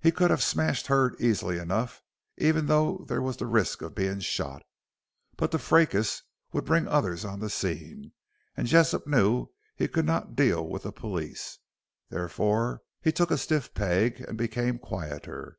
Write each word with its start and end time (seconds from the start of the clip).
He 0.00 0.12
could 0.12 0.30
have 0.30 0.40
smashed 0.40 0.86
Hurd 0.86 1.20
easily 1.20 1.58
enough, 1.58 2.04
even 2.36 2.66
though 2.66 3.04
there 3.08 3.20
was 3.20 3.38
the 3.38 3.46
risk 3.48 3.82
of 3.82 3.92
being 3.92 4.20
shot. 4.20 4.62
But 5.36 5.50
the 5.50 5.58
fracas 5.58 6.22
would 6.52 6.64
bring 6.64 6.86
others 6.86 7.24
on 7.24 7.40
the 7.40 7.50
scene, 7.50 8.12
and 8.56 8.68
Jessop 8.68 9.04
knew 9.08 9.48
he 9.74 9.88
could 9.88 10.06
not 10.06 10.36
deal 10.36 10.64
with 10.64 10.84
the 10.84 10.92
police. 10.92 11.58
Therefore, 12.08 12.82
he 13.02 13.10
took 13.10 13.32
a 13.32 13.36
stiff 13.36 13.74
peg 13.74 14.20
and 14.28 14.38
became 14.38 14.78
quieter. 14.78 15.58